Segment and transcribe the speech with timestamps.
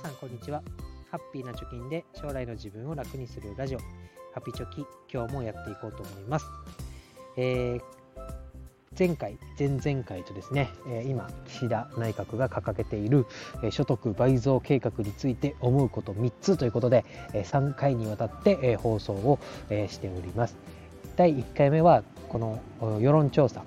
[0.00, 0.62] さんこんにちは。
[1.10, 3.78] ハッピーな貯金で将来の自分を楽にするラジオ。
[4.32, 6.46] ハピチョキ今日もやっていこうと思います、
[7.36, 7.82] えー、
[8.98, 13.26] 前回前々回とですね、え、今岸田内閣が掲げている、
[13.62, 17.04] え、所得倍増計画について思うこと3つということで、
[17.34, 19.38] え3回にわたって、え放送を、
[19.68, 20.56] えしております。
[21.16, 23.64] 第1回目はこの世論調査。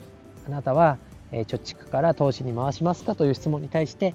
[0.47, 0.97] あなたは
[1.41, 4.13] 貯蓄から投資に回しますかという質問に対して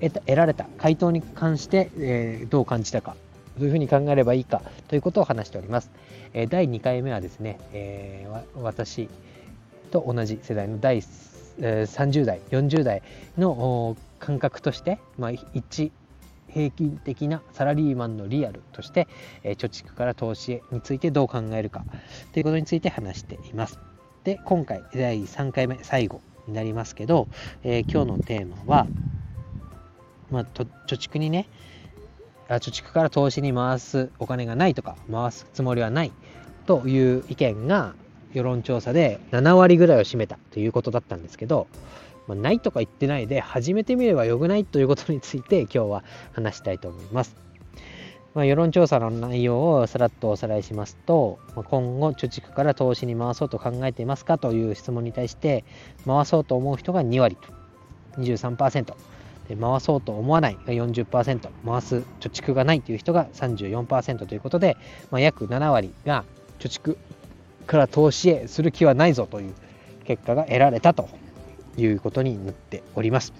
[0.00, 3.16] 得られた回答に関して、えどう感じたか
[3.58, 5.90] どういうふうに考えればいいかということを話しております。
[6.34, 8.26] え第2回目はですね、え、
[8.56, 9.08] 私
[9.90, 13.02] と同じ世代の第、30代40代
[13.36, 15.92] の感覚として、まあ、一
[16.48, 19.06] 平均的なサラリーマンのリアルとして、
[19.42, 21.84] え貯蓄から投資についてどう考えるか
[22.32, 23.87] ということについて話しています。
[24.24, 27.28] で今回第3回目最後になりますけど、
[27.62, 28.86] えー、今日のテーマは
[30.30, 31.48] まあ、貯蓄にね
[32.48, 36.12] 貯蓄から投資に回すお金がないとか回すつもりはない
[36.66, 37.94] という意見が
[38.32, 41.66] 世論調査で7割ぐらいを占めたということだったんですけど、
[42.26, 47.47] まあ、ないとか言ってないで始めてみればよくないということについて今日は話したいと思います。
[48.34, 55.64] まあ、世論調査の内容をさらっとおさらいしますと、まあ、今後貯蓄から投資に回そうと考えていますかという質問に対して
[56.06, 57.58] 回そうと思う人が2割と。
[58.18, 58.94] 23%
[59.48, 64.76] 回そうと思わないが40%回す貯蓄がないという人が34%ということで、
[65.10, 66.24] まあ、約7割が
[66.58, 66.96] 貯蓄
[67.66, 69.54] から投資へする気はないぞという
[70.04, 71.08] 結果が得られたと
[71.76, 73.32] いうことになっております。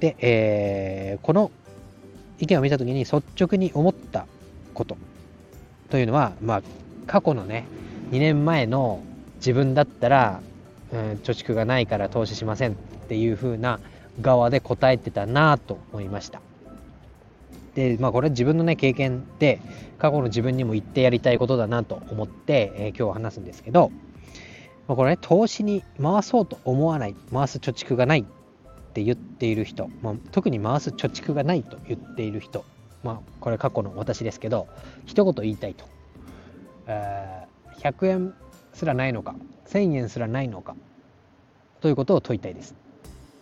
[0.00, 1.50] で、えー、この
[2.42, 4.26] 意見を見た時に率直に思った
[4.74, 4.96] こと
[5.90, 6.62] というのは、まあ、
[7.06, 7.66] 過去のね
[8.10, 9.00] 2年前の
[9.36, 10.40] 自分だったら、
[10.92, 12.74] うん、貯蓄がないから投資しませんっ
[13.08, 13.78] ていう風な
[14.20, 16.40] 側で答えてたなと思いました。
[17.74, 19.60] で、まあこれは自分のね、経験で、
[19.98, 23.90] 過去の自分にも言ってやりたいことだなと思って、えー、今日話すんですけど、
[24.88, 28.26] まあ、これね、投資に回そうと思わない、回す貯蓄がない
[28.92, 32.64] って言っている人、まあ、特に回す貯蓄がないと言っている人、
[33.02, 34.68] まあこれ過去の私ですけど、
[35.06, 35.86] 一言言いたいと。
[36.86, 38.34] えー、100円
[38.74, 39.34] すらないのか、
[39.66, 40.76] 1000円すらないのか、
[41.80, 42.74] ということを問いたいです。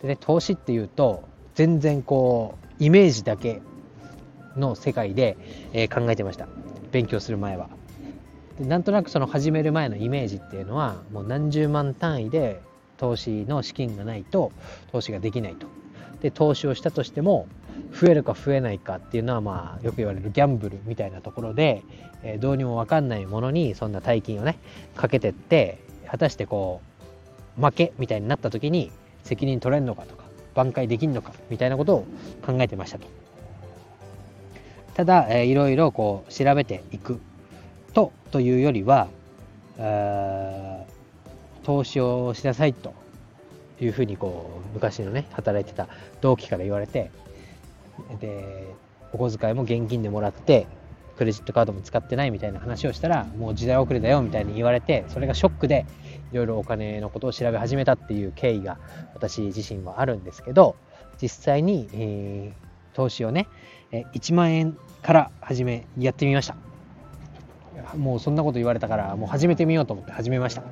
[0.01, 1.23] でね投資っていうと
[1.53, 3.61] 全然こうイメージだけ
[4.57, 5.37] の世界で、
[5.73, 6.47] えー、考えてました
[6.91, 7.69] 勉強する前は
[8.59, 12.61] でなんとなくその始める前のイメージっていうのはもう何十万単位で
[13.01, 14.51] 投資の資金がないと
[14.91, 15.65] 投資ができないと。
[16.21, 17.47] で投資をしたとしても
[17.99, 21.81] 増えるか増えないかっていうのはまあよく言われるギャンブルみたいなところで、
[22.21, 24.59] えー、どうにも分かんないものにそんな大金をね
[24.95, 26.79] かけてって果たしてこ
[27.57, 28.91] う負けみたいになった時に
[29.23, 32.05] 責任取れんのかとか挽回できんのかみたいなことを
[32.45, 33.07] 考えてましたと。
[34.93, 37.19] ただ、えー、いろいろこう調べていく
[37.93, 39.07] とというよりは
[39.83, 40.70] え
[41.63, 42.93] 投資をしなさいと
[43.79, 45.87] いうふうにこう昔のね働いてた
[46.21, 47.11] 同期から言われて
[48.19, 48.73] で
[49.13, 50.67] お小遣いも現金でもらって
[51.17, 55.85] クレジットカードも使ってないみたいな話をしたらもう時代遅れだよみたいに言われてそれがショックで
[56.31, 58.79] いろいろお金のことを調べ始めたっていう経緯が
[59.13, 60.75] 私自身はあるんですけど
[61.21, 63.47] 実際に、えー、投資をね
[63.91, 66.55] 1万円から始めやってみました。
[67.95, 70.63] もうそんなこと言われたからもう始めてみようと思って始めました。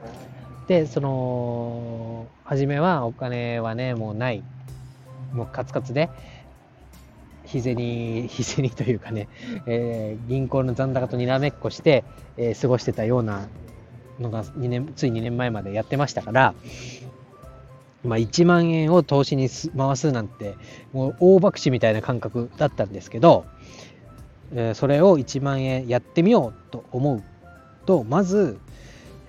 [0.69, 4.43] でその初めはお金はねもうない。
[5.33, 6.09] もうカツカツで。
[7.43, 7.77] 日銭
[8.29, 9.27] 日銭というかね、
[9.65, 12.03] えー、銀行の残高とにらめっこして、
[12.37, 13.47] えー、過ごしてたような
[14.19, 16.53] のが2年つい2年前までやってましたから、
[18.03, 20.53] まあ、1万円を投資に回すなんて
[20.93, 23.45] もう大博打みたいな感覚だったんですけど、
[24.53, 27.23] えー、それを1万円やってみようと思う
[27.87, 28.59] とまず、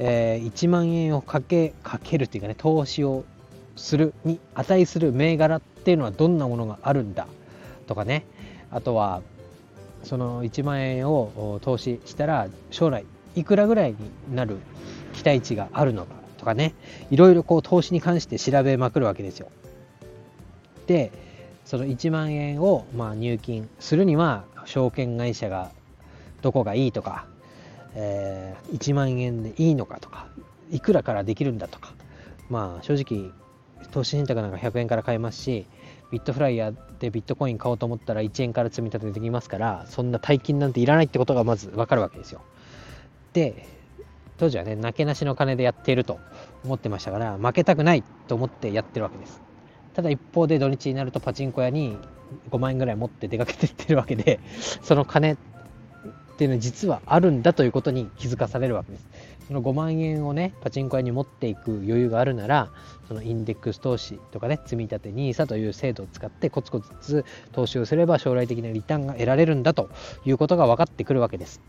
[0.03, 3.25] えー、1万円をかけかけるっていうかね投資を
[3.77, 7.29] するに値する銘柄っていうのはどんなものがあるんだ
[7.87, 8.25] とかね
[8.71, 9.21] あとは
[10.03, 13.05] その1万円を投資したら将来
[13.35, 14.57] いくらぐらいになる
[15.13, 16.75] 期待値があるのかとかね
[17.11, 19.49] いろいろこう投資に関して調べまくるわけですよ。
[20.87, 21.13] で
[21.67, 25.71] その1万円をまあ入金するには証券会社が
[26.41, 27.27] どこがいいとか、
[27.95, 30.29] えー、1万円でいいのかとか
[30.71, 31.93] いくらからできるんだとか
[32.49, 33.33] まあ正直
[33.91, 35.67] 投資信託なんか100円から買えますし
[36.11, 42.43] ビットフライヤーでビットコイン買おうと思ったら1円から積み立てできますからそんな大金なんていらないってことがまず分かるわけですよ。
[43.33, 43.67] で
[44.39, 46.19] 当時はねなけなしの金でやっていると
[46.65, 49.41] 思ってましたから負けたくないと思ってやってるわけです
[49.95, 51.99] ただ一方で土日になるとパチンコ屋に
[52.51, 54.41] 5万円ぐらい持って出かけてってるわけで、
[54.83, 55.37] その金
[56.41, 59.07] っていうのは実はあるんだということに気づかされるわけです。
[59.47, 62.71] その5万円をね、パチンコ屋に持っていく余裕があるなら、
[63.09, 69.91] そのインデックス投資とかね、積み立て NISA という制度を使ってコツコツ投資をすれば将来的なリターンが得られるんだと
[70.25, 71.61] いうことが分かってくるわけです。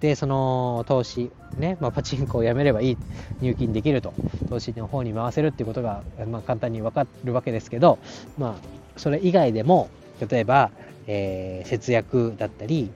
[0.00, 2.98] で、その投資、ね、まあ、パチンコをやめればいい、
[3.40, 4.12] 入金できると、
[4.48, 8.00] 投資の方に回せるっていうことが、まあ、簡単に分かるわけですけど、
[8.38, 9.88] まあ、それ以外でも、
[10.28, 10.72] 例えば、
[11.06, 12.90] えー、節約だったり、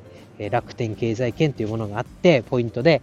[0.48, 3.02] 楽天経済圏というものがあって、ポイントで、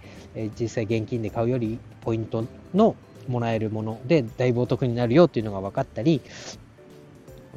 [0.59, 2.95] 実際現金で買うより、ポイントの
[3.27, 6.21] もらえるもので、だいぶお得になるよっていうのが分かったり、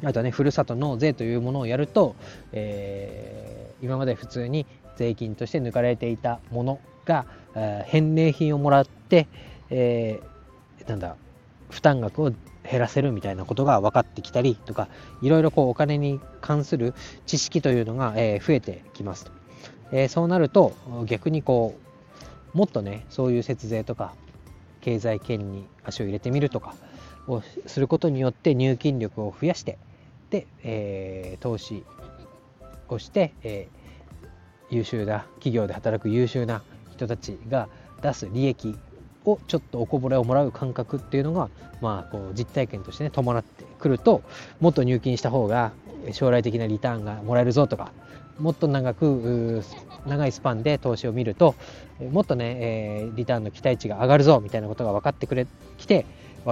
[0.03, 2.15] あとはね、ふるさと納税というものをやると、
[2.51, 7.25] えー、今まで普通に税金として抜かれていたものが、
[7.55, 9.27] えー、返礼品をもらって、
[9.69, 11.15] えー、なんだ、
[11.69, 12.31] 負担額を
[12.69, 14.87] 減らせるみたいなことが分かってきたりとか、
[15.21, 16.93] いろいろこうお金に関する
[17.25, 19.40] 知識というのが、えー、増えてきますと。
[19.91, 20.73] えー、そうなると
[21.05, 21.75] 逆にこ
[22.53, 24.13] うもっとねそういう節税とか
[24.81, 26.75] 経済圏に足を入れてみるとか
[27.27, 29.77] をすることによって入金力を増やして
[30.29, 31.83] で、えー、投資
[32.89, 36.61] をして、えー、優秀な企業で働く優秀な
[36.91, 37.69] 人たちが
[38.01, 38.75] 出す利益
[39.25, 41.49] をちょっとおこぼれをもらう感覚っていうのが、
[41.79, 44.23] まあ、こう実体験としてね伴ってくると
[44.59, 45.71] もっと入金した方が
[46.11, 47.91] 将来的なリターンがもらえるぞとか
[48.39, 49.63] もっと長く
[50.07, 51.55] 長いスパンで投資を見ると
[52.11, 55.45] もっとね、えー、リターンの期待値が上がるぞみたいなことが分かってくれ
[55.77, 56.05] きて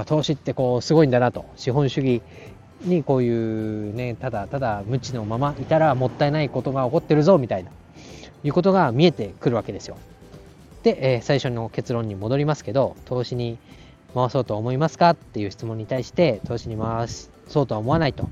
[0.06, 1.46] 投資ってこうすごいんだなと。
[1.56, 2.22] 資本主義
[2.84, 7.72] にこういうねただただ無知のままいたらもったいないことが起こってるぞみたいな
[8.44, 9.98] いうことが見えてくるわけですよ。
[10.84, 13.58] で、えー、最初の結論に戻りますけど投資に
[14.14, 15.10] 回そうと思いますか？
[15.10, 17.08] っていう質問に対して投資に回
[17.48, 18.30] そうとは思わないと。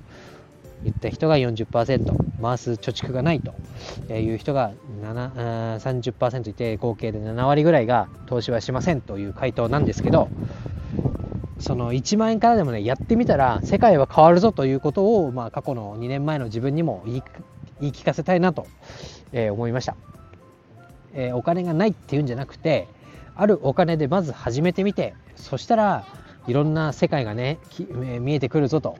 [0.83, 10.29] 言った人が40%回す貯蓄がないという人が30%いて合計で7割ぐらいが投資はしませんという回答なんですけど
[11.59, 17.23] その1万円からでもねやってみたら世界は変わるぞということを、まあ、過去の2年前の自分にも言い
[17.79, 18.67] 言い聞かせたいなと、
[19.31, 19.95] えー、思いました、
[21.13, 22.87] えー、お金がないっていうんじゃなくて
[23.35, 26.05] あるお金でまず始めてみてそしたら
[26.47, 27.59] いろんな世界がね
[28.19, 28.97] 見えてくるぞと。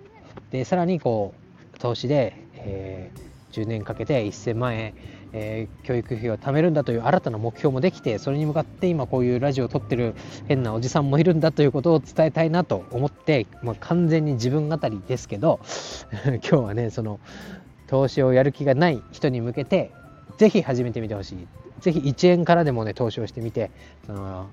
[0.51, 1.46] でさらにこう
[1.79, 4.93] 投資で、えー、10年かけて1000万円、
[5.33, 10.15] えー、教育費を貯めるんだという新たな目標もできてそれに向かって今こういうラジオを撮ってる
[10.47, 15.59] 変なおじさんもいるんだということを伝えたいなと思って、まあ、完全に自分語りですけど
[16.25, 17.19] 今日はねその
[17.87, 19.91] 投資をやる気がない人に向けて
[20.37, 21.47] ぜひ始めてみてほしい。
[21.79, 23.69] ぜひ1円からでもね投資をしてみて
[24.07, 24.47] その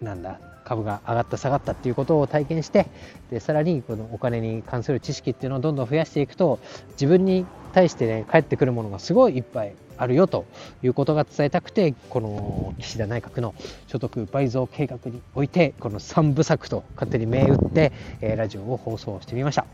[0.00, 2.86] なんだ株が上がった下がったっていうことを体験して
[3.30, 6.58] でさらにこのお金に関する知識っていうのをどんどん増やしていくと
[6.92, 10.46] 自分に対してね返ってくるものがすごいいっぱいあるよと
[10.82, 13.54] いうことが伝えたくてこの岸田内閣の
[13.86, 19.66] 所得倍増計画においてこの3部作と勝手に銘打って、え、ラジオを放送してみました。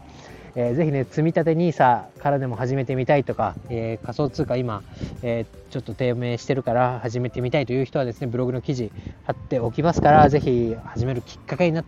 [0.54, 4.82] えー、ぜひね、積立 NISA からでも始めてみたいとか、えー、仮想通貨今、
[5.22, 8.93] えー、ちょっと低迷してるから始めてみたいという人はですね、ブログの記事
[9.25, 11.84] 貼っておきますから、ぜひ始めるきっかけになっ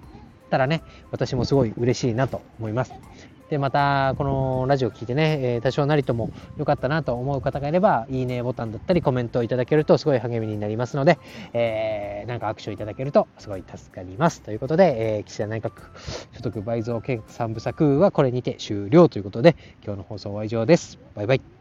[0.51, 2.93] たらね、私もすごい嬉しいなと思います。
[3.51, 11.19] で、また、このラジオを聞いてね、え、多少なりとも良かったなと思う方がいれば、いいねボタンだったりコメントをいただけるとすごい励みになりますので、
[11.53, 14.43] えー、なんかアクションいただけるとすごい助かります。
[14.43, 15.73] ということで、えー、岸田内閣
[16.33, 20.99] 所得倍増計3部作はこれにて終了ということで、今日の放送は以上です。
[21.15, 21.54] バイバイ。